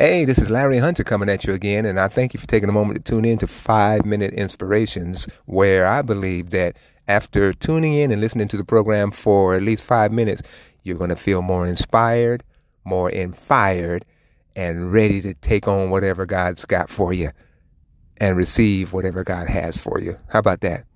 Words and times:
Hey, 0.00 0.24
this 0.24 0.38
is 0.38 0.48
Larry 0.48 0.78
Hunter 0.78 1.04
coming 1.04 1.28
at 1.28 1.44
you 1.44 1.52
again, 1.52 1.84
and 1.84 2.00
I 2.00 2.08
thank 2.08 2.32
you 2.32 2.40
for 2.40 2.46
taking 2.46 2.70
a 2.70 2.72
moment 2.72 3.04
to 3.04 3.12
tune 3.12 3.26
in 3.26 3.36
to 3.36 3.46
Five 3.46 4.06
Minute 4.06 4.32
Inspirations, 4.32 5.28
where 5.44 5.86
I 5.86 6.00
believe 6.00 6.48
that 6.52 6.78
after 7.06 7.52
tuning 7.52 7.92
in 7.92 8.10
and 8.10 8.18
listening 8.18 8.48
to 8.48 8.56
the 8.56 8.64
program 8.64 9.10
for 9.10 9.54
at 9.54 9.62
least 9.62 9.84
five 9.84 10.10
minutes, 10.10 10.40
you're 10.82 10.96
going 10.96 11.10
to 11.10 11.16
feel 11.16 11.42
more 11.42 11.66
inspired, 11.66 12.44
more 12.82 13.10
inspired, 13.10 14.06
and 14.56 14.90
ready 14.90 15.20
to 15.20 15.34
take 15.34 15.68
on 15.68 15.90
whatever 15.90 16.24
God's 16.24 16.64
got 16.64 16.88
for 16.88 17.12
you 17.12 17.32
and 18.16 18.38
receive 18.38 18.94
whatever 18.94 19.22
God 19.22 19.50
has 19.50 19.76
for 19.76 20.00
you. 20.00 20.16
How 20.28 20.38
about 20.38 20.62
that? 20.62 20.86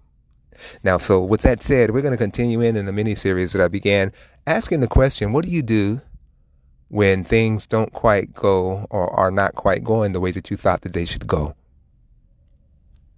Now, 0.82 0.96
so 0.96 1.22
with 1.22 1.42
that 1.42 1.60
said, 1.60 1.90
we're 1.90 2.00
going 2.00 2.12
to 2.12 2.16
continue 2.16 2.62
in 2.62 2.74
in 2.74 2.86
the 2.86 2.92
mini 2.92 3.16
series 3.16 3.52
that 3.52 3.62
I 3.62 3.68
began 3.68 4.12
asking 4.46 4.80
the 4.80 4.88
question, 4.88 5.34
what 5.34 5.44
do 5.44 5.50
you 5.50 5.60
do 5.60 6.00
when 6.94 7.24
things 7.24 7.66
don't 7.66 7.92
quite 7.92 8.32
go 8.32 8.86
or 8.88 9.10
are 9.18 9.32
not 9.32 9.56
quite 9.56 9.82
going 9.82 10.12
the 10.12 10.20
way 10.20 10.30
that 10.30 10.48
you 10.48 10.56
thought 10.56 10.82
that 10.82 10.92
they 10.92 11.04
should 11.04 11.26
go. 11.26 11.56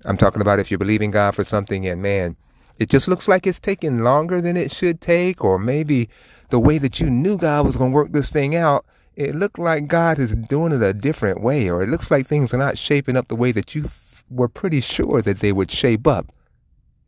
I'm 0.02 0.16
talking 0.16 0.40
about 0.40 0.58
if 0.58 0.70
you're 0.70 0.78
believing 0.78 1.10
God 1.10 1.34
for 1.34 1.44
something 1.44 1.86
and 1.86 2.00
man, 2.00 2.36
it 2.78 2.88
just 2.88 3.06
looks 3.06 3.28
like 3.28 3.46
it's 3.46 3.60
taking 3.60 4.02
longer 4.02 4.40
than 4.40 4.56
it 4.56 4.70
should 4.70 5.02
take, 5.02 5.44
or 5.44 5.58
maybe 5.58 6.08
the 6.48 6.58
way 6.58 6.78
that 6.78 7.00
you 7.00 7.10
knew 7.10 7.36
God 7.36 7.66
was 7.66 7.76
going 7.76 7.90
to 7.90 7.94
work 7.94 8.12
this 8.12 8.30
thing 8.30 8.56
out, 8.56 8.86
it 9.14 9.34
looked 9.34 9.58
like 9.58 9.88
God 9.88 10.18
is 10.18 10.34
doing 10.34 10.72
it 10.72 10.80
a 10.80 10.94
different 10.94 11.42
way, 11.42 11.68
or 11.68 11.82
it 11.82 11.90
looks 11.90 12.10
like 12.10 12.26
things 12.26 12.54
are 12.54 12.58
not 12.58 12.78
shaping 12.78 13.14
up 13.14 13.28
the 13.28 13.36
way 13.36 13.52
that 13.52 13.74
you 13.74 13.90
were 14.30 14.48
pretty 14.48 14.80
sure 14.80 15.20
that 15.20 15.40
they 15.40 15.52
would 15.52 15.70
shape 15.70 16.06
up 16.06 16.32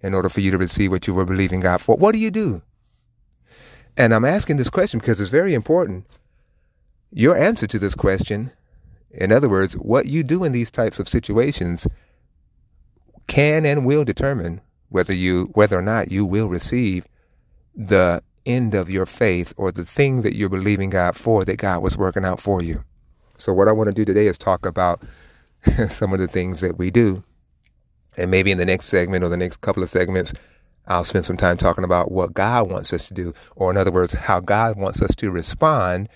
in 0.03 0.13
order 0.13 0.29
for 0.29 0.43
you 0.43 0.51
to 0.51 0.59
receive 0.59 0.91
what 0.91 1.07
you 1.07 1.15
were 1.15 1.25
believing 1.25 1.61
God 1.61 1.81
for. 1.81 1.97
What 1.97 2.13
do 2.13 2.19
you 2.19 2.31
do? 2.31 2.61
And 3.97 4.13
I'm 4.13 4.27
asking 4.27 4.59
this 4.59 4.69
question 4.69 5.01
because 5.01 5.19
it's 5.19 5.31
very 5.31 5.55
important 5.55 6.05
your 7.11 7.37
answer 7.37 7.67
to 7.67 7.79
this 7.79 7.95
question, 7.95 8.53
in 9.11 9.33
other 9.33 9.49
words, 9.49 9.75
what 9.75 10.07
you 10.07 10.23
do 10.23 10.45
in 10.45 10.53
these 10.53 10.71
types 10.71 10.99
of 10.99 11.09
situations, 11.09 11.87
can 13.27 13.65
and 13.65 13.85
will 13.85 14.05
determine 14.05 14.61
whether 14.89 15.15
you 15.15 15.51
whether 15.55 15.79
or 15.79 15.83
not 15.83 16.11
you 16.11 16.25
will 16.25 16.49
receive 16.49 17.07
the 17.75 18.23
end 18.47 18.75
of 18.75 18.89
your 18.89 19.07
faith 19.07 19.53
or 19.57 19.71
the 19.71 19.85
thing 19.85 20.23
that 20.23 20.35
you're 20.35 20.49
believing 20.49 20.91
God 20.91 21.15
for 21.15 21.45
that 21.45 21.59
God 21.59 21.83
was 21.83 21.97
working 21.97 22.25
out 22.25 22.41
for 22.41 22.63
you. 22.63 22.83
So 23.37 23.53
what 23.53 23.69
I 23.69 23.73
want 23.73 23.89
to 23.89 23.95
do 23.95 24.05
today 24.05 24.27
is 24.27 24.39
talk 24.39 24.67
about 24.67 25.03
some 25.91 26.13
of 26.13 26.19
the 26.19 26.27
things 26.27 26.61
that 26.61 26.79
we 26.79 26.91
do. 26.91 27.23
And 28.17 28.31
maybe 28.31 28.51
in 28.51 28.59
the 28.59 28.65
next 28.65 28.87
segment 28.87 29.23
or 29.23 29.29
the 29.29 29.37
next 29.37 29.61
couple 29.61 29.83
of 29.83 29.91
segments, 29.91 30.33
I'll 30.89 31.05
spend 31.05 31.27
some 31.27 31.37
time 31.37 31.57
talking 31.57 31.85
about 31.85 32.11
what 32.11 32.33
God 32.33 32.71
wants 32.71 32.93
us 32.93 33.07
to 33.09 33.15
do, 33.15 33.35
or 33.55 33.71
in 33.71 33.77
other 33.77 33.93
words, 33.93 34.15
how 34.15 34.41
God 34.41 34.77
wants 34.77 35.03
us 35.03 35.15
to 35.17 35.31
respond 35.31 36.09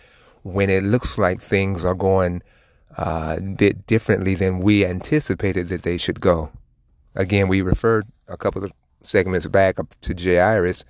when 0.42 0.70
it 0.70 0.82
looks 0.82 1.18
like 1.18 1.40
things 1.40 1.84
are 1.84 1.94
going 1.94 2.42
uh, 2.96 3.38
bit 3.40 3.86
differently 3.86 4.34
than 4.34 4.60
we 4.60 4.84
anticipated 4.84 5.68
that 5.68 5.82
they 5.82 5.96
should 5.96 6.20
go. 6.20 6.50
Again, 7.14 7.48
we 7.48 7.62
referred 7.62 8.06
a 8.28 8.36
couple 8.36 8.64
of 8.64 8.72
segments 9.02 9.46
back 9.46 9.76
to 10.00 10.14
Jairus, 10.14 10.84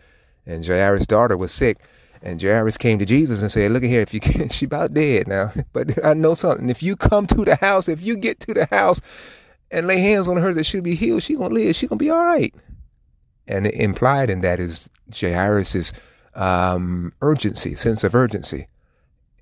and 0.46 0.64
Jairus' 0.64 1.06
daughter 1.06 1.36
was 1.36 1.52
sick. 1.52 1.78
And 2.24 2.40
Jairus 2.40 2.78
came 2.78 3.00
to 3.00 3.04
Jesus 3.04 3.42
and 3.42 3.50
said, 3.50 3.72
"Look 3.72 3.82
at 3.82 3.88
here, 3.88 4.00
if 4.00 4.14
you 4.14 4.20
can, 4.28 4.48
she 4.48 4.66
about 4.66 4.94
dead 4.94 5.26
now. 5.26 5.52
But 5.72 6.04
I 6.04 6.14
know 6.14 6.34
something. 6.34 6.70
If 6.70 6.82
you 6.82 6.96
come 6.96 7.26
to 7.28 7.44
the 7.44 7.56
house, 7.56 7.88
if 7.88 8.00
you 8.00 8.16
get 8.16 8.38
to 8.40 8.54
the 8.54 8.66
house 8.66 9.00
and 9.70 9.86
lay 9.86 9.98
hands 10.00 10.28
on 10.28 10.36
her 10.36 10.54
that 10.54 10.64
she'll 10.64 10.82
be 10.82 10.94
healed, 10.94 11.24
she 11.24 11.34
gonna 11.34 11.54
live. 11.54 11.74
She 11.74 11.86
gonna 11.88 11.98
be 11.98 12.10
all 12.10 12.24
right." 12.24 12.54
And 13.48 13.66
implied 13.66 14.30
in 14.30 14.40
that 14.42 14.60
is 14.60 14.88
Jairus's 15.12 15.92
um, 16.34 17.12
urgency, 17.20 17.74
sense 17.74 18.04
of 18.04 18.14
urgency 18.14 18.68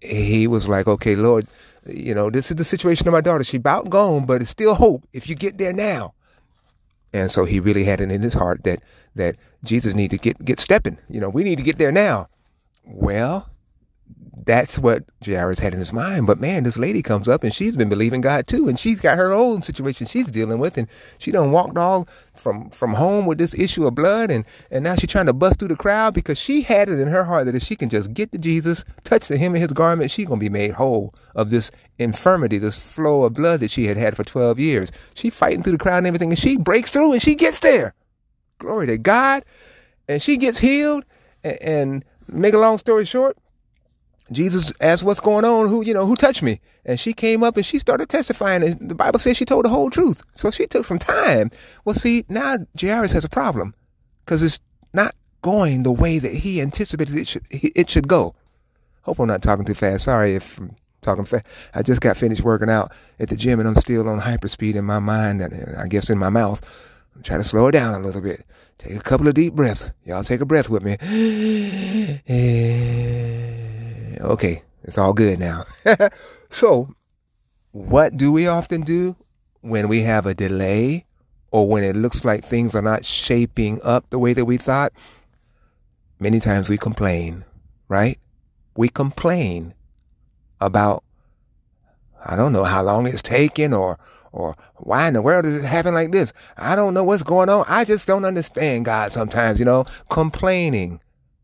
he 0.00 0.46
was 0.46 0.68
like, 0.68 0.86
okay, 0.86 1.16
Lord, 1.16 1.46
you 1.86 2.14
know, 2.14 2.30
this 2.30 2.50
is 2.50 2.56
the 2.56 2.64
situation 2.64 3.08
of 3.08 3.12
my 3.12 3.20
daughter. 3.20 3.44
She 3.44 3.56
about 3.56 3.90
gone, 3.90 4.26
but 4.26 4.42
it's 4.42 4.50
still 4.50 4.74
hope 4.74 5.06
if 5.12 5.28
you 5.28 5.34
get 5.34 5.58
there 5.58 5.72
now. 5.72 6.14
And 7.12 7.30
so 7.30 7.44
he 7.44 7.58
really 7.60 7.84
had 7.84 8.00
it 8.00 8.12
in 8.12 8.22
his 8.22 8.34
heart 8.34 8.62
that 8.64 8.82
that 9.16 9.36
Jesus 9.64 9.94
need 9.94 10.10
to 10.12 10.18
get 10.18 10.44
get 10.44 10.60
stepping. 10.60 10.98
You 11.08 11.20
know, 11.20 11.28
we 11.28 11.42
need 11.42 11.56
to 11.56 11.64
get 11.64 11.78
there 11.78 11.92
now. 11.92 12.28
Well, 12.84 13.48
that's 14.46 14.78
what 14.78 15.04
Jairus 15.24 15.60
had 15.60 15.72
in 15.72 15.78
his 15.78 15.92
mind. 15.92 16.26
But 16.26 16.40
man, 16.40 16.64
this 16.64 16.78
lady 16.78 17.02
comes 17.02 17.28
up 17.28 17.44
and 17.44 17.54
she's 17.54 17.76
been 17.76 17.88
believing 17.88 18.20
God 18.20 18.46
too, 18.46 18.68
and 18.68 18.78
she's 18.78 19.00
got 19.00 19.18
her 19.18 19.32
own 19.32 19.62
situation 19.62 20.06
she's 20.06 20.26
dealing 20.28 20.58
with, 20.58 20.76
and 20.78 20.88
she 21.18 21.30
done 21.30 21.52
walked 21.52 21.78
all 21.78 22.08
from 22.34 22.70
from 22.70 22.94
home 22.94 23.26
with 23.26 23.38
this 23.38 23.54
issue 23.54 23.86
of 23.86 23.94
blood, 23.94 24.30
and 24.30 24.44
and 24.70 24.84
now 24.84 24.96
she's 24.96 25.10
trying 25.10 25.26
to 25.26 25.32
bust 25.32 25.58
through 25.58 25.68
the 25.68 25.76
crowd 25.76 26.14
because 26.14 26.38
she 26.38 26.62
had 26.62 26.88
it 26.88 26.98
in 26.98 27.08
her 27.08 27.24
heart 27.24 27.46
that 27.46 27.54
if 27.54 27.62
she 27.62 27.76
can 27.76 27.88
just 27.88 28.14
get 28.14 28.32
to 28.32 28.38
Jesus, 28.38 28.84
touch 29.04 29.28
the 29.28 29.38
hem 29.38 29.54
of 29.54 29.60
his 29.60 29.72
garment, 29.72 30.10
she's 30.10 30.26
gonna 30.26 30.40
be 30.40 30.48
made 30.48 30.72
whole 30.72 31.14
of 31.34 31.50
this 31.50 31.70
infirmity, 31.98 32.58
this 32.58 32.78
flow 32.78 33.24
of 33.24 33.34
blood 33.34 33.60
that 33.60 33.70
she 33.70 33.86
had 33.86 33.96
had 33.96 34.16
for 34.16 34.24
twelve 34.24 34.58
years. 34.58 34.90
She 35.14 35.30
fighting 35.30 35.62
through 35.62 35.72
the 35.72 35.78
crowd 35.78 35.98
and 35.98 36.06
everything, 36.06 36.30
and 36.30 36.38
she 36.38 36.56
breaks 36.56 36.90
through 36.90 37.12
and 37.12 37.22
she 37.22 37.34
gets 37.34 37.60
there. 37.60 37.94
Glory 38.58 38.86
to 38.88 38.98
God, 38.98 39.44
and 40.08 40.22
she 40.22 40.36
gets 40.36 40.58
healed. 40.58 41.04
and, 41.44 41.62
and 41.62 42.04
make 42.28 42.54
a 42.54 42.58
long 42.58 42.78
story 42.78 43.04
short 43.04 43.36
Jesus 44.32 44.72
asked, 44.80 45.02
"What's 45.02 45.20
going 45.20 45.44
on? 45.44 45.68
Who 45.68 45.84
you 45.84 45.94
know 45.94 46.06
who 46.06 46.16
touched 46.16 46.42
me?" 46.42 46.60
And 46.84 46.98
she 47.00 47.12
came 47.12 47.42
up 47.42 47.56
and 47.56 47.66
she 47.66 47.78
started 47.78 48.08
testifying. 48.08 48.62
And 48.62 48.90
the 48.90 48.94
Bible 48.94 49.18
says 49.18 49.36
she 49.36 49.44
told 49.44 49.64
the 49.64 49.70
whole 49.70 49.90
truth. 49.90 50.22
So 50.34 50.50
she 50.50 50.66
took 50.66 50.86
some 50.86 50.98
time. 50.98 51.50
Well, 51.84 51.94
see, 51.94 52.24
now 52.28 52.58
Jairus 52.80 53.12
has 53.12 53.24
a 53.24 53.28
problem 53.28 53.74
because 54.24 54.42
it's 54.42 54.60
not 54.92 55.14
going 55.42 55.82
the 55.82 55.92
way 55.92 56.18
that 56.18 56.34
he 56.34 56.60
anticipated 56.60 57.16
it 57.16 57.28
should 57.28 57.42
it 57.50 57.90
should 57.90 58.08
go. 58.08 58.34
Hope 59.02 59.18
I'm 59.18 59.28
not 59.28 59.42
talking 59.42 59.64
too 59.64 59.74
fast. 59.74 60.04
Sorry 60.04 60.34
if 60.34 60.58
I'm 60.58 60.76
talking 61.02 61.24
fast. 61.24 61.46
I 61.74 61.82
just 61.82 62.00
got 62.00 62.16
finished 62.16 62.42
working 62.42 62.70
out 62.70 62.92
at 63.18 63.28
the 63.28 63.36
gym 63.36 63.58
and 63.58 63.68
I'm 63.68 63.76
still 63.76 64.08
on 64.08 64.20
hyperspeed 64.20 64.74
in 64.74 64.84
my 64.84 64.98
mind 64.98 65.42
and 65.42 65.76
I 65.76 65.88
guess 65.88 66.10
in 66.10 66.18
my 66.18 66.28
mouth. 66.28 66.62
I'm 67.16 67.22
trying 67.22 67.40
to 67.40 67.48
slow 67.48 67.66
it 67.66 67.72
down 67.72 67.94
a 67.94 68.04
little 68.04 68.20
bit. 68.20 68.44
Take 68.78 68.94
a 68.94 69.00
couple 69.00 69.28
of 69.28 69.34
deep 69.34 69.54
breaths. 69.54 69.90
Y'all 70.04 70.24
take 70.24 70.40
a 70.40 70.46
breath 70.46 70.70
with 70.70 70.82
me. 70.82 70.96
okay, 74.20 74.62
it's 74.82 74.98
all 74.98 75.12
good 75.12 75.38
now. 75.38 75.64
so, 76.50 76.94
what 77.72 78.16
do 78.16 78.32
we 78.32 78.46
often 78.46 78.82
do 78.82 79.16
when 79.60 79.88
we 79.88 80.02
have 80.02 80.26
a 80.26 80.34
delay 80.34 81.06
or 81.52 81.68
when 81.68 81.84
it 81.84 81.96
looks 81.96 82.24
like 82.24 82.44
things 82.44 82.74
are 82.74 82.82
not 82.82 83.04
shaping 83.04 83.80
up 83.82 84.08
the 84.10 84.18
way 84.18 84.32
that 84.32 84.44
we 84.44 84.56
thought? 84.56 84.92
Many 86.18 86.40
times 86.40 86.68
we 86.68 86.76
complain, 86.76 87.44
right? 87.88 88.18
We 88.76 88.88
complain 88.88 89.74
about, 90.60 91.02
I 92.24 92.36
don't 92.36 92.52
know 92.52 92.64
how 92.64 92.82
long 92.82 93.06
it's 93.06 93.22
taking 93.22 93.72
or, 93.72 93.98
or 94.32 94.54
why 94.76 95.08
in 95.08 95.14
the 95.14 95.22
world 95.22 95.46
is 95.46 95.56
it 95.56 95.66
happening 95.66 95.94
like 95.94 96.12
this? 96.12 96.32
I 96.56 96.76
don't 96.76 96.94
know 96.94 97.04
what's 97.04 97.22
going 97.22 97.48
on. 97.48 97.64
I 97.68 97.84
just 97.84 98.06
don't 98.06 98.24
understand 98.24 98.84
God 98.84 99.12
sometimes, 99.12 99.58
you 99.58 99.64
know, 99.64 99.86
complaining. 100.10 101.00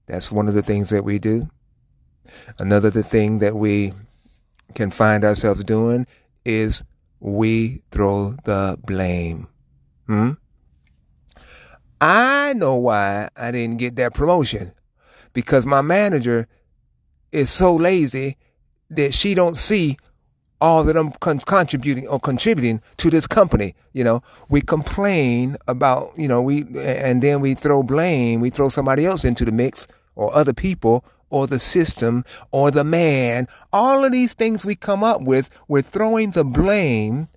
That's 0.07 0.31
one 0.31 0.47
of 0.49 0.55
the 0.55 0.63
things 0.63 0.91
that 0.91 1.05
we 1.05 1.19
do. 1.19 1.49
Another 2.59 2.91
thing 2.91 3.39
that 3.39 3.57
we 3.57 3.93
can 4.75 4.91
find 4.91 5.25
ourselves 5.25 5.65
doing 5.65 6.07
is 6.45 6.85
we 7.21 7.83
throw 7.91 8.37
the 8.45 8.79
blame. 8.85 9.49
Hmm? 10.07 10.33
I 12.01 12.53
know 12.53 12.77
why 12.77 13.29
I 13.37 13.51
didn't 13.51 13.79
get 13.79 13.97
that 13.97 14.15
promotion 14.15 14.73
because 15.33 15.65
my 15.65 15.83
manager 15.83 16.47
is 17.33 17.51
so 17.51 17.75
lazy 17.75 18.37
that 18.91 19.15
she 19.15 19.35
don't 19.35 19.57
see 19.57 19.97
all 20.61 20.85
that 20.85 20.97
I'm 20.97 21.11
con- 21.13 21.41
contributing 21.41 22.07
or 22.07 22.19
contributing 22.19 22.81
to 22.99 23.11
this 23.11 23.27
company. 23.27 23.75
You 23.93 24.05
know, 24.05 24.23
we 24.49 24.61
complain 24.61 25.57
about, 25.67 26.13
you 26.17 26.29
know, 26.29 26.41
we, 26.43 26.65
and 26.79 27.23
then 27.23 27.41
we 27.41 27.55
throw 27.55 27.83
blame, 27.83 28.41
we 28.41 28.51
throw 28.51 28.69
somebody 28.69 29.05
else 29.05 29.25
into 29.25 29.45
the 29.45 29.53
mix 29.53 29.87
or 30.15 30.35
other 30.35 30.53
people 30.53 31.05
or 31.31 31.47
the 31.47 31.59
system 31.59 32.25
or 32.51 32.71
the 32.71 32.85
man. 32.85 33.49
All 33.73 34.05
of 34.05 34.13
these 34.13 34.35
things 34.35 34.65
we 34.65 34.77
come 34.77 35.03
up 35.03 35.23
with, 35.23 35.51
we're 35.69 35.83
throwing 35.83 36.31
the 36.33 36.45
blame 36.45 37.29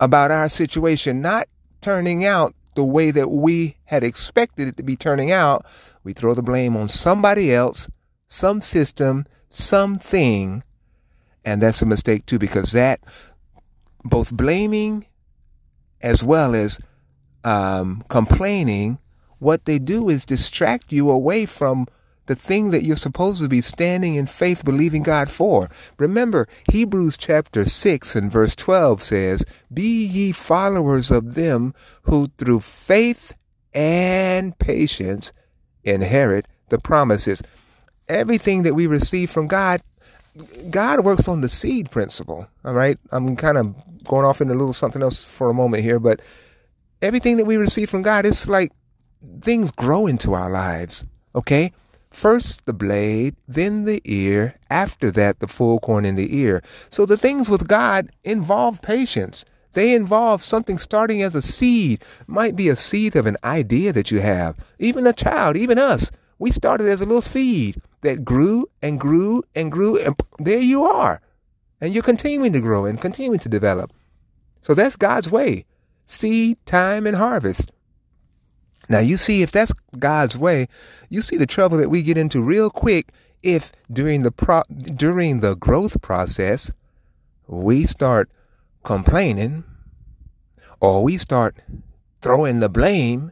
about 0.00 0.30
our 0.30 0.48
situation 0.48 1.20
not 1.20 1.46
turning 1.80 2.24
out 2.24 2.54
the 2.74 2.84
way 2.84 3.10
that 3.10 3.30
we 3.30 3.76
had 3.84 4.02
expected 4.02 4.68
it 4.68 4.76
to 4.76 4.82
be 4.82 4.96
turning 4.96 5.30
out. 5.30 5.66
We 6.04 6.12
throw 6.12 6.34
the 6.34 6.42
blame 6.42 6.76
on 6.76 6.88
somebody 6.88 7.52
else, 7.52 7.90
some 8.26 8.62
system, 8.62 9.26
something. 9.48 10.62
And 11.44 11.60
that's 11.60 11.82
a 11.82 11.86
mistake 11.86 12.26
too, 12.26 12.38
because 12.38 12.72
that 12.72 13.00
both 14.04 14.32
blaming 14.32 15.06
as 16.00 16.24
well 16.24 16.54
as 16.54 16.78
um, 17.44 18.04
complaining, 18.08 18.98
what 19.38 19.64
they 19.64 19.78
do 19.78 20.08
is 20.08 20.24
distract 20.24 20.92
you 20.92 21.10
away 21.10 21.46
from 21.46 21.86
the 22.30 22.36
thing 22.36 22.70
that 22.70 22.84
you're 22.84 22.94
supposed 22.94 23.42
to 23.42 23.48
be 23.48 23.60
standing 23.60 24.14
in 24.14 24.24
faith 24.24 24.64
believing 24.64 25.02
God 25.02 25.28
for. 25.28 25.68
Remember, 25.98 26.46
Hebrews 26.70 27.16
chapter 27.16 27.64
6 27.64 28.14
and 28.14 28.30
verse 28.30 28.54
12 28.54 29.02
says, 29.02 29.44
Be 29.74 30.04
ye 30.04 30.30
followers 30.30 31.10
of 31.10 31.34
them 31.34 31.74
who 32.02 32.28
through 32.38 32.60
faith 32.60 33.32
and 33.74 34.56
patience 34.60 35.32
inherit 35.82 36.46
the 36.68 36.78
promises. 36.78 37.42
Everything 38.08 38.62
that 38.62 38.76
we 38.76 38.86
receive 38.86 39.28
from 39.28 39.48
God, 39.48 39.80
God 40.70 41.04
works 41.04 41.26
on 41.26 41.40
the 41.40 41.48
seed 41.48 41.90
principle. 41.90 42.46
All 42.64 42.74
right. 42.74 42.96
I'm 43.10 43.34
kind 43.34 43.58
of 43.58 44.04
going 44.04 44.24
off 44.24 44.40
into 44.40 44.54
a 44.54 44.56
little 44.56 44.72
something 44.72 45.02
else 45.02 45.24
for 45.24 45.50
a 45.50 45.54
moment 45.54 45.82
here, 45.82 45.98
but 45.98 46.22
everything 47.02 47.38
that 47.38 47.46
we 47.46 47.56
receive 47.56 47.90
from 47.90 48.02
God 48.02 48.24
is 48.24 48.46
like 48.46 48.70
things 49.40 49.72
grow 49.72 50.06
into 50.06 50.32
our 50.32 50.48
lives. 50.48 51.04
Okay. 51.34 51.72
First 52.10 52.66
the 52.66 52.72
blade, 52.72 53.36
then 53.46 53.84
the 53.84 54.02
ear, 54.04 54.56
after 54.68 55.10
that 55.12 55.38
the 55.38 55.46
full 55.46 55.78
corn 55.78 56.04
in 56.04 56.16
the 56.16 56.36
ear. 56.36 56.62
So 56.90 57.06
the 57.06 57.16
things 57.16 57.48
with 57.48 57.68
God 57.68 58.10
involve 58.24 58.82
patience. 58.82 59.44
They 59.72 59.94
involve 59.94 60.42
something 60.42 60.78
starting 60.78 61.22
as 61.22 61.34
a 61.34 61.42
seed. 61.42 62.02
Might 62.26 62.56
be 62.56 62.68
a 62.68 62.76
seed 62.76 63.14
of 63.14 63.26
an 63.26 63.36
idea 63.44 63.92
that 63.92 64.10
you 64.10 64.20
have. 64.20 64.56
Even 64.78 65.06
a 65.06 65.12
child, 65.12 65.56
even 65.56 65.78
us. 65.78 66.10
We 66.38 66.50
started 66.50 66.88
as 66.88 67.00
a 67.00 67.06
little 67.06 67.22
seed 67.22 67.80
that 68.00 68.24
grew 68.24 68.66
and 68.82 68.98
grew 68.98 69.44
and 69.54 69.70
grew, 69.70 69.98
and 69.98 70.16
there 70.38 70.58
you 70.58 70.84
are. 70.84 71.20
And 71.80 71.94
you're 71.94 72.02
continuing 72.02 72.52
to 72.52 72.60
grow 72.60 72.86
and 72.86 73.00
continuing 73.00 73.38
to 73.40 73.48
develop. 73.48 73.92
So 74.60 74.74
that's 74.74 74.96
God's 74.96 75.30
way 75.30 75.66
seed, 76.06 76.58
time, 76.66 77.06
and 77.06 77.16
harvest. 77.16 77.70
Now, 78.90 78.98
you 78.98 79.16
see, 79.16 79.40
if 79.40 79.52
that's 79.52 79.72
God's 80.00 80.36
way, 80.36 80.66
you 81.08 81.22
see 81.22 81.36
the 81.36 81.46
trouble 81.46 81.78
that 81.78 81.90
we 81.90 82.02
get 82.02 82.18
into 82.18 82.42
real 82.42 82.70
quick 82.70 83.12
if 83.40 83.70
during 83.90 84.22
the 84.22 84.32
pro- 84.32 84.64
during 84.68 85.40
the 85.40 85.54
growth 85.54 86.02
process 86.02 86.72
we 87.46 87.86
start 87.86 88.28
complaining 88.82 89.62
or 90.80 91.04
we 91.04 91.16
start 91.16 91.56
throwing 92.20 92.58
the 92.58 92.68
blame. 92.68 93.30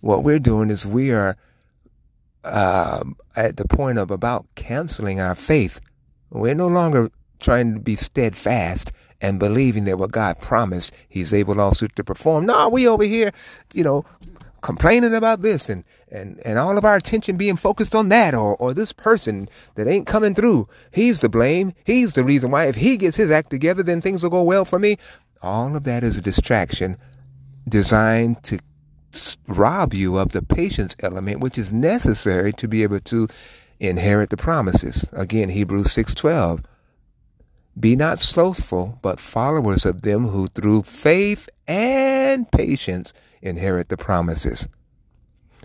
What 0.00 0.24
we're 0.24 0.40
doing 0.40 0.70
is 0.70 0.84
we 0.84 1.12
are 1.12 1.36
uh, 2.42 3.04
at 3.36 3.56
the 3.58 3.68
point 3.68 3.98
of 3.98 4.10
about 4.10 4.46
canceling 4.56 5.20
our 5.20 5.36
faith. 5.36 5.80
We're 6.30 6.56
no 6.56 6.66
longer 6.66 7.12
trying 7.38 7.74
to 7.74 7.80
be 7.80 7.94
steadfast 7.94 8.90
and 9.22 9.38
believing 9.38 9.84
that 9.84 9.98
what 9.98 10.10
God 10.10 10.40
promised, 10.40 10.92
He's 11.08 11.32
able 11.32 11.60
also 11.60 11.86
to 11.86 12.04
perform. 12.04 12.46
No, 12.46 12.68
we 12.68 12.88
over 12.88 13.04
here, 13.04 13.32
you 13.72 13.84
know, 13.84 14.04
complaining 14.62 15.14
about 15.14 15.42
this 15.42 15.68
and, 15.68 15.84
and, 16.10 16.40
and 16.44 16.58
all 16.58 16.78
of 16.78 16.84
our 16.84 16.96
attention 16.96 17.36
being 17.36 17.56
focused 17.56 17.94
on 17.94 18.08
that 18.08 18.34
or, 18.34 18.56
or 18.56 18.72
this 18.72 18.92
person 18.92 19.48
that 19.74 19.88
ain't 19.88 20.06
coming 20.06 20.34
through. 20.34 20.68
He's 20.90 21.18
to 21.18 21.28
blame. 21.28 21.74
He's 21.84 22.14
the 22.14 22.24
reason 22.24 22.50
why. 22.50 22.66
If 22.66 22.76
he 22.76 22.96
gets 22.96 23.16
his 23.16 23.30
act 23.30 23.50
together, 23.50 23.82
then 23.82 24.00
things 24.00 24.22
will 24.22 24.30
go 24.30 24.42
well 24.42 24.64
for 24.64 24.78
me. 24.78 24.96
All 25.42 25.76
of 25.76 25.82
that 25.84 26.04
is 26.04 26.16
a 26.16 26.22
distraction 26.22 26.96
designed 27.68 28.42
to 28.44 28.58
rob 29.46 29.92
you 29.92 30.16
of 30.16 30.32
the 30.32 30.42
patience 30.42 30.96
element, 31.00 31.40
which 31.40 31.58
is 31.58 31.72
necessary 31.72 32.52
to 32.54 32.68
be 32.68 32.82
able 32.82 33.00
to 33.00 33.28
inherit 33.78 34.30
the 34.30 34.36
promises. 34.36 35.04
Again, 35.12 35.50
Hebrews 35.50 35.88
6:12. 35.88 36.64
Be 37.78 37.96
not 37.96 38.18
slothful, 38.18 38.98
but 39.00 39.18
followers 39.18 39.86
of 39.86 40.02
them 40.02 40.28
who 40.28 40.46
through 40.46 40.82
faith 40.82 41.48
and 41.66 42.50
patience 42.52 43.14
inherit 43.40 43.88
the 43.88 43.96
promises. 43.96 44.68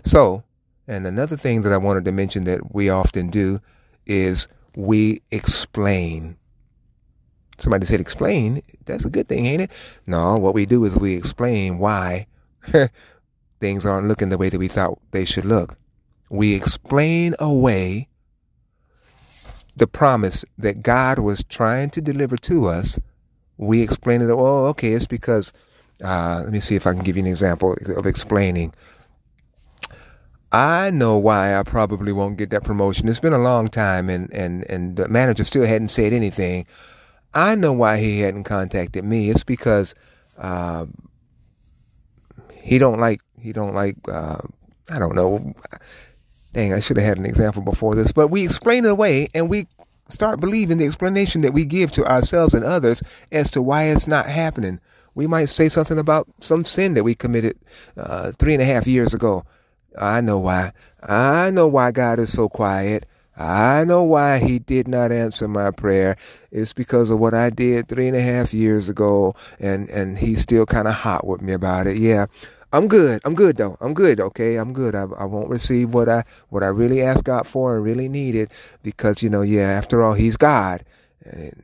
So, 0.04 0.44
and 0.86 1.06
another 1.06 1.36
thing 1.36 1.62
that 1.62 1.72
I 1.72 1.76
wanted 1.76 2.04
to 2.06 2.12
mention 2.12 2.44
that 2.44 2.74
we 2.74 2.88
often 2.88 3.28
do 3.28 3.60
is 4.06 4.48
we 4.74 5.22
explain. 5.30 6.36
Somebody 7.58 7.84
said 7.84 8.00
explain. 8.00 8.62
That's 8.86 9.04
a 9.04 9.10
good 9.10 9.28
thing, 9.28 9.46
ain't 9.46 9.62
it? 9.62 9.70
No, 10.06 10.36
what 10.36 10.54
we 10.54 10.64
do 10.64 10.84
is 10.84 10.96
we 10.96 11.14
explain 11.14 11.78
why 11.78 12.26
things 13.60 13.84
aren't 13.84 14.08
looking 14.08 14.30
the 14.30 14.38
way 14.38 14.48
that 14.48 14.58
we 14.58 14.68
thought 14.68 14.98
they 15.10 15.26
should 15.26 15.44
look. 15.44 15.76
We 16.30 16.54
explain 16.54 17.34
away 17.38 18.08
the 19.78 19.86
promise 19.86 20.44
that 20.56 20.82
God 20.82 21.18
was 21.18 21.42
trying 21.44 21.90
to 21.90 22.00
deliver 22.00 22.36
to 22.38 22.66
us. 22.66 22.98
We 23.56 23.82
explain 23.82 24.22
it, 24.22 24.30
oh, 24.30 24.66
okay, 24.66 24.92
it's 24.92 25.06
because 25.06 25.52
uh, 26.02 26.42
let 26.44 26.52
me 26.52 26.60
see 26.60 26.76
if 26.76 26.86
I 26.86 26.94
can 26.94 27.02
give 27.02 27.16
you 27.16 27.22
an 27.22 27.28
example 27.28 27.76
of 27.96 28.06
explaining. 28.06 28.72
I 30.50 30.90
know 30.90 31.18
why 31.18 31.56
I 31.56 31.62
probably 31.62 32.12
won't 32.12 32.38
get 32.38 32.50
that 32.50 32.64
promotion. 32.64 33.08
It's 33.08 33.20
been 33.20 33.32
a 33.32 33.38
long 33.38 33.68
time, 33.68 34.08
and, 34.08 34.32
and, 34.32 34.64
and 34.70 34.96
the 34.96 35.08
manager 35.08 35.44
still 35.44 35.66
hadn't 35.66 35.90
said 35.90 36.12
anything. 36.12 36.66
I 37.34 37.54
know 37.54 37.72
why 37.72 37.98
he 37.98 38.20
hadn't 38.20 38.44
contacted 38.44 39.04
me. 39.04 39.28
It's 39.28 39.44
because 39.44 39.94
uh, 40.38 40.86
he 42.54 42.78
don't 42.78 42.98
like 42.98 43.20
he 43.38 43.52
don't 43.52 43.74
like 43.74 43.96
uh, 44.10 44.38
I 44.88 44.98
don't 44.98 45.14
know. 45.14 45.54
Dang, 46.52 46.72
I 46.72 46.80
should 46.80 46.96
have 46.96 47.06
had 47.06 47.18
an 47.18 47.26
example 47.26 47.62
before 47.62 47.94
this, 47.94 48.12
but 48.12 48.28
we 48.28 48.44
explain 48.44 48.84
it 48.84 48.90
away, 48.90 49.28
and 49.34 49.50
we 49.50 49.66
start 50.08 50.40
believing 50.40 50.78
the 50.78 50.86
explanation 50.86 51.42
that 51.42 51.52
we 51.52 51.64
give 51.64 51.92
to 51.92 52.04
ourselves 52.06 52.54
and 52.54 52.64
others 52.64 53.02
as 53.30 53.50
to 53.50 53.60
why 53.60 53.84
it's 53.84 54.06
not 54.06 54.26
happening 54.26 54.80
we 55.18 55.26
might 55.26 55.46
say 55.46 55.68
something 55.68 55.98
about 55.98 56.28
some 56.38 56.64
sin 56.64 56.94
that 56.94 57.02
we 57.02 57.12
committed 57.12 57.58
uh, 57.96 58.30
three 58.38 58.54
and 58.54 58.62
a 58.62 58.64
half 58.64 58.86
years 58.86 59.12
ago. 59.12 59.44
I 59.98 60.20
know 60.20 60.38
why. 60.38 60.72
I 61.02 61.50
know 61.50 61.66
why 61.66 61.90
God 61.90 62.20
is 62.20 62.30
so 62.30 62.48
quiet. 62.48 63.04
I 63.36 63.82
know 63.82 64.04
why 64.04 64.38
he 64.38 64.60
did 64.60 64.86
not 64.86 65.10
answer 65.10 65.48
my 65.48 65.72
prayer. 65.72 66.16
It's 66.52 66.72
because 66.72 67.10
of 67.10 67.18
what 67.18 67.34
I 67.34 67.50
did 67.50 67.88
three 67.88 68.06
and 68.06 68.16
a 68.16 68.20
half 68.20 68.54
years 68.54 68.88
ago, 68.88 69.34
and, 69.58 69.88
and 69.90 70.18
he's 70.18 70.42
still 70.42 70.66
kind 70.66 70.86
of 70.86 70.94
hot 70.94 71.26
with 71.26 71.42
me 71.42 71.52
about 71.52 71.88
it. 71.88 71.96
Yeah. 71.96 72.26
I'm 72.72 72.88
good. 72.88 73.20
I'm 73.24 73.34
good 73.34 73.56
though. 73.56 73.76
I'm 73.80 73.94
good. 73.94 74.20
Okay. 74.20 74.56
I'm 74.56 74.72
good. 74.72 74.94
I, 74.94 75.02
I 75.18 75.24
won't 75.24 75.48
receive 75.48 75.94
what 75.94 76.08
I, 76.08 76.24
what 76.48 76.62
I 76.62 76.68
really 76.68 77.02
asked 77.02 77.24
God 77.24 77.46
for 77.46 77.76
and 77.76 77.84
really 77.84 78.08
needed 78.08 78.50
because, 78.82 79.22
you 79.22 79.30
know, 79.30 79.42
yeah, 79.42 79.68
after 79.68 80.02
all, 80.02 80.14
he's 80.14 80.36
God. 80.36 80.84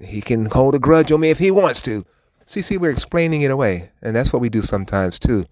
He 0.03 0.21
can 0.21 0.47
hold 0.47 0.75
a 0.75 0.79
grudge 0.79 1.11
on 1.13 1.21
me 1.21 1.31
if 1.31 1.39
he 1.39 1.51
wants 1.51 1.81
to. 1.83 2.05
See, 2.47 2.61
see, 2.61 2.77
we're 2.77 2.91
explaining 2.91 3.41
it 3.41 3.51
away, 3.51 3.91
and 4.03 4.15
that's 4.15 4.33
what 4.33 4.43
we 4.43 4.51
do 4.51 4.61
sometimes 4.61 5.19
too. 5.19 5.47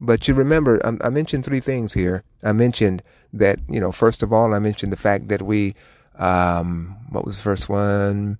But 0.00 0.28
you 0.28 0.34
remember, 0.34 0.80
I, 0.84 1.06
I 1.06 1.10
mentioned 1.10 1.44
three 1.44 1.60
things 1.60 1.92
here. 1.92 2.22
I 2.42 2.52
mentioned 2.52 3.02
that, 3.32 3.58
you 3.68 3.80
know, 3.80 3.92
first 3.92 4.22
of 4.22 4.32
all, 4.32 4.54
I 4.54 4.58
mentioned 4.58 4.92
the 4.92 4.96
fact 4.96 5.28
that 5.28 5.42
we, 5.42 5.74
um, 6.18 6.96
what 7.10 7.26
was 7.26 7.36
the 7.36 7.42
first 7.42 7.68
one? 7.68 8.38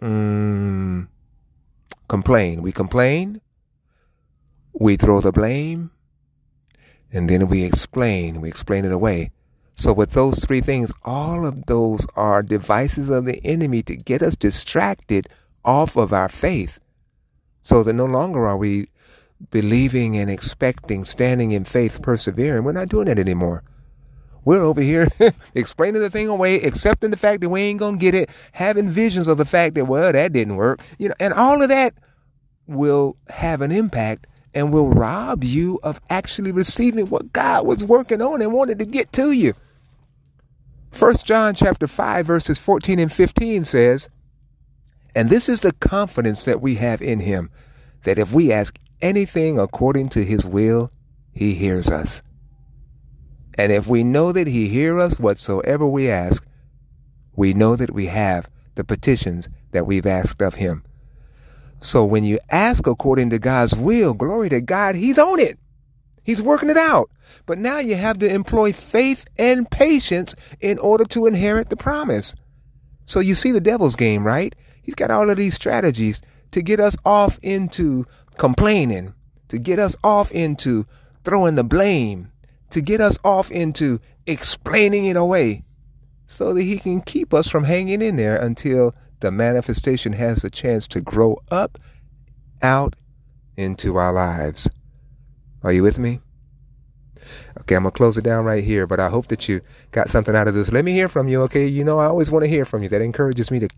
Mm, 0.00 1.08
complain. 2.08 2.62
We 2.62 2.72
complain, 2.72 3.40
we 4.72 4.96
throw 4.96 5.20
the 5.20 5.32
blame, 5.32 5.90
and 7.12 7.28
then 7.28 7.48
we 7.48 7.64
explain. 7.64 8.40
We 8.40 8.48
explain 8.48 8.84
it 8.84 8.92
away. 8.92 9.30
So, 9.74 9.92
with 9.92 10.12
those 10.12 10.44
three 10.44 10.60
things, 10.60 10.92
all 11.04 11.46
of 11.46 11.66
those 11.66 12.06
are 12.14 12.42
devices 12.42 13.08
of 13.10 13.24
the 13.24 13.44
enemy 13.44 13.82
to 13.84 13.96
get 13.96 14.22
us 14.22 14.36
distracted 14.36 15.28
off 15.64 15.96
of 15.96 16.12
our 16.12 16.28
faith 16.28 16.78
so 17.62 17.82
that 17.82 17.92
no 17.94 18.04
longer 18.04 18.46
are 18.46 18.56
we 18.56 18.88
believing 19.50 20.16
and 20.16 20.30
expecting, 20.30 21.04
standing 21.04 21.52
in 21.52 21.64
faith, 21.64 22.02
persevering. 22.02 22.64
We're 22.64 22.72
not 22.72 22.88
doing 22.88 23.06
that 23.06 23.18
anymore. 23.18 23.62
We're 24.44 24.62
over 24.62 24.80
here 24.80 25.06
explaining 25.54 26.02
the 26.02 26.10
thing 26.10 26.28
away, 26.28 26.60
accepting 26.62 27.10
the 27.10 27.16
fact 27.16 27.40
that 27.42 27.48
we 27.48 27.62
ain't 27.62 27.78
gonna 27.78 27.96
get 27.96 28.14
it, 28.14 28.28
having 28.52 28.88
visions 28.88 29.28
of 29.28 29.38
the 29.38 29.44
fact 29.44 29.76
that 29.76 29.86
well 29.86 30.12
that 30.12 30.32
didn't 30.32 30.56
work, 30.56 30.80
you 30.98 31.08
know, 31.08 31.14
and 31.20 31.32
all 31.32 31.62
of 31.62 31.68
that 31.68 31.94
will 32.66 33.16
have 33.28 33.60
an 33.60 33.70
impact 33.70 34.26
and 34.54 34.72
will 34.72 34.90
rob 34.90 35.44
you 35.44 35.80
of 35.82 36.00
actually 36.10 36.52
receiving 36.52 37.08
what 37.08 37.32
God 37.32 37.66
was 37.66 37.84
working 37.84 38.20
on 38.20 38.42
and 38.42 38.52
wanted 38.52 38.78
to 38.78 38.84
get 38.84 39.12
to 39.12 39.32
you. 39.32 39.54
First 40.90 41.26
John 41.26 41.54
chapter 41.54 41.86
5 41.86 42.26
verses 42.26 42.58
14 42.58 42.98
and 42.98 43.12
15 43.12 43.64
says, 43.64 44.08
and 45.14 45.30
this 45.30 45.48
is 45.48 45.60
the 45.60 45.72
confidence 45.72 46.44
that 46.44 46.60
we 46.60 46.76
have 46.76 47.02
in 47.02 47.20
him 47.20 47.50
that 48.04 48.18
if 48.18 48.32
we 48.32 48.52
ask 48.52 48.78
anything 49.00 49.58
according 49.58 50.08
to 50.10 50.24
his 50.24 50.44
will, 50.44 50.90
he 51.32 51.54
hears 51.54 51.88
us. 51.88 52.22
And 53.56 53.70
if 53.70 53.86
we 53.86 54.02
know 54.02 54.32
that 54.32 54.46
he 54.46 54.68
hears 54.68 55.00
us 55.00 55.18
whatsoever 55.18 55.86
we 55.86 56.10
ask, 56.10 56.46
we 57.36 57.52
know 57.52 57.76
that 57.76 57.92
we 57.92 58.06
have 58.06 58.48
the 58.74 58.84
petitions 58.84 59.48
that 59.72 59.86
we've 59.86 60.06
asked 60.06 60.40
of 60.40 60.54
him. 60.54 60.82
So 61.82 62.04
when 62.04 62.22
you 62.22 62.38
ask 62.48 62.86
according 62.86 63.30
to 63.30 63.40
God's 63.40 63.74
will, 63.74 64.14
glory 64.14 64.48
to 64.50 64.60
God, 64.60 64.94
he's 64.94 65.18
on 65.18 65.40
it. 65.40 65.58
He's 66.22 66.40
working 66.40 66.70
it 66.70 66.76
out. 66.76 67.10
But 67.44 67.58
now 67.58 67.80
you 67.80 67.96
have 67.96 68.18
to 68.20 68.32
employ 68.32 68.72
faith 68.72 69.26
and 69.36 69.68
patience 69.68 70.36
in 70.60 70.78
order 70.78 71.04
to 71.06 71.26
inherit 71.26 71.70
the 71.70 71.76
promise. 71.76 72.36
So 73.04 73.18
you 73.18 73.34
see 73.34 73.50
the 73.50 73.60
devil's 73.60 73.96
game, 73.96 74.24
right? 74.24 74.54
He's 74.80 74.94
got 74.94 75.10
all 75.10 75.28
of 75.28 75.36
these 75.36 75.56
strategies 75.56 76.22
to 76.52 76.62
get 76.62 76.78
us 76.78 76.96
off 77.04 77.40
into 77.42 78.06
complaining, 78.38 79.14
to 79.48 79.58
get 79.58 79.80
us 79.80 79.96
off 80.04 80.30
into 80.30 80.86
throwing 81.24 81.56
the 81.56 81.64
blame, 81.64 82.30
to 82.70 82.80
get 82.80 83.00
us 83.00 83.18
off 83.24 83.50
into 83.50 84.00
explaining 84.24 85.06
it 85.06 85.16
away 85.16 85.64
so 86.26 86.54
that 86.54 86.62
he 86.62 86.78
can 86.78 87.00
keep 87.00 87.34
us 87.34 87.48
from 87.48 87.64
hanging 87.64 88.02
in 88.02 88.14
there 88.14 88.36
until 88.36 88.94
the 89.22 89.30
manifestation 89.30 90.12
has 90.14 90.44
a 90.44 90.50
chance 90.50 90.86
to 90.88 91.00
grow 91.00 91.38
up 91.50 91.78
out 92.60 92.96
into 93.56 93.96
our 93.96 94.12
lives. 94.12 94.68
Are 95.62 95.72
you 95.72 95.84
with 95.84 95.98
me? 95.98 96.20
Okay, 97.60 97.76
I'm 97.76 97.84
gonna 97.84 97.92
close 97.92 98.18
it 98.18 98.24
down 98.24 98.44
right 98.44 98.64
here, 98.64 98.86
but 98.86 98.98
I 98.98 99.08
hope 99.08 99.28
that 99.28 99.48
you 99.48 99.60
got 99.92 100.10
something 100.10 100.34
out 100.34 100.48
of 100.48 100.54
this. 100.54 100.72
Let 100.72 100.84
me 100.84 100.92
hear 100.92 101.08
from 101.08 101.28
you. 101.28 101.40
Okay, 101.42 101.66
you 101.66 101.84
know 101.84 102.00
I 102.00 102.06
always 102.06 102.30
want 102.32 102.42
to 102.42 102.48
hear 102.48 102.64
from 102.64 102.82
you. 102.82 102.88
That 102.88 103.00
encourages 103.00 103.50
me 103.52 103.60
to 103.60 103.68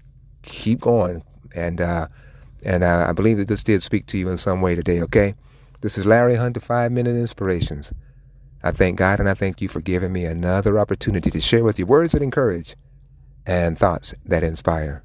keep 0.42 0.80
going, 0.80 1.22
and 1.54 1.78
uh, 1.80 2.08
and 2.62 2.82
uh, 2.82 3.04
I 3.06 3.12
believe 3.12 3.36
that 3.36 3.48
this 3.48 3.62
did 3.62 3.82
speak 3.82 4.06
to 4.06 4.18
you 4.18 4.30
in 4.30 4.38
some 4.38 4.62
way 4.62 4.74
today. 4.74 5.02
Okay, 5.02 5.34
this 5.82 5.98
is 5.98 6.06
Larry 6.06 6.36
Hunter, 6.36 6.60
Five 6.60 6.90
Minute 6.90 7.16
Inspirations. 7.16 7.92
I 8.62 8.72
thank 8.72 8.96
God 8.96 9.20
and 9.20 9.28
I 9.28 9.34
thank 9.34 9.60
you 9.60 9.68
for 9.68 9.82
giving 9.82 10.10
me 10.10 10.24
another 10.24 10.78
opportunity 10.78 11.30
to 11.30 11.40
share 11.40 11.62
with 11.62 11.78
you 11.78 11.84
words 11.84 12.12
that 12.12 12.22
encourage 12.22 12.76
and 13.44 13.78
thoughts 13.78 14.14
that 14.24 14.42
inspire. 14.42 15.04